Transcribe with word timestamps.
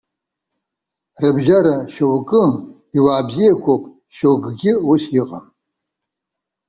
Рыбжьара 1.21 1.75
шьоукы, 1.93 2.41
иуаа 2.97 3.23
бзиақәоуп, 3.27 3.83
шьоукгьы 4.15 4.71
ус 4.91 5.03
иҟам. 5.19 5.45